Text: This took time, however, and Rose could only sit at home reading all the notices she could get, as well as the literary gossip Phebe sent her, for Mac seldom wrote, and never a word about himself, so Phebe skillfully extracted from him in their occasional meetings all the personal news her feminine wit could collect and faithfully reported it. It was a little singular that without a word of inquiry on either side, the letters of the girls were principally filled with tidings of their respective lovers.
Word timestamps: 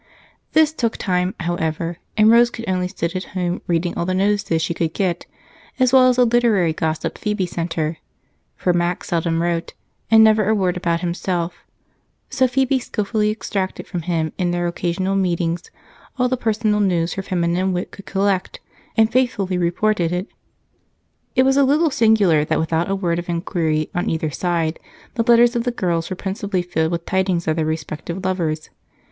This 0.53 0.73
took 0.73 0.97
time, 0.97 1.35
however, 1.41 1.99
and 2.17 2.31
Rose 2.31 2.49
could 2.49 2.67
only 2.67 2.87
sit 2.87 3.15
at 3.15 3.23
home 3.37 3.61
reading 3.67 3.95
all 3.95 4.03
the 4.07 4.15
notices 4.15 4.59
she 4.59 4.73
could 4.73 4.95
get, 4.95 5.27
as 5.77 5.93
well 5.93 6.09
as 6.09 6.15
the 6.15 6.25
literary 6.25 6.73
gossip 6.73 7.19
Phebe 7.19 7.45
sent 7.45 7.75
her, 7.75 7.97
for 8.55 8.73
Mac 8.73 9.03
seldom 9.03 9.43
wrote, 9.43 9.75
and 10.09 10.23
never 10.23 10.49
a 10.49 10.55
word 10.55 10.75
about 10.75 11.01
himself, 11.01 11.63
so 12.31 12.47
Phebe 12.47 12.79
skillfully 12.79 13.29
extracted 13.29 13.85
from 13.85 14.01
him 14.01 14.33
in 14.39 14.49
their 14.49 14.65
occasional 14.65 15.15
meetings 15.15 15.69
all 16.17 16.27
the 16.27 16.35
personal 16.35 16.79
news 16.79 17.13
her 17.13 17.21
feminine 17.21 17.71
wit 17.71 17.91
could 17.91 18.07
collect 18.07 18.59
and 18.97 19.11
faithfully 19.11 19.55
reported 19.59 20.11
it. 20.11 20.25
It 21.35 21.43
was 21.43 21.57
a 21.57 21.63
little 21.63 21.91
singular 21.91 22.43
that 22.45 22.57
without 22.59 22.89
a 22.89 22.95
word 22.95 23.19
of 23.19 23.29
inquiry 23.29 23.91
on 23.93 24.09
either 24.09 24.31
side, 24.31 24.79
the 25.13 25.21
letters 25.23 25.55
of 25.55 25.63
the 25.63 25.69
girls 25.69 26.09
were 26.09 26.15
principally 26.15 26.63
filled 26.63 26.91
with 26.91 27.05
tidings 27.05 27.47
of 27.47 27.55
their 27.55 27.65
respective 27.67 28.25
lovers. 28.25 28.71